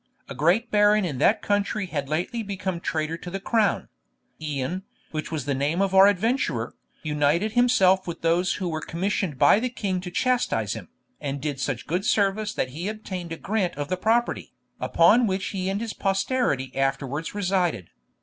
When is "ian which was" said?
4.41-5.45